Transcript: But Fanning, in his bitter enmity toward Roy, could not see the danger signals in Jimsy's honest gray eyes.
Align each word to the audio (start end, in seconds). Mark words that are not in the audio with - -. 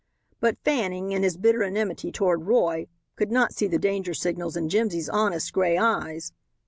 But 0.39 0.57
Fanning, 0.65 1.11
in 1.11 1.21
his 1.21 1.37
bitter 1.37 1.61
enmity 1.61 2.11
toward 2.11 2.47
Roy, 2.47 2.87
could 3.15 3.31
not 3.31 3.53
see 3.53 3.67
the 3.67 3.77
danger 3.77 4.15
signals 4.15 4.57
in 4.57 4.67
Jimsy's 4.67 5.09
honest 5.09 5.53
gray 5.53 5.77
eyes. 5.77 6.33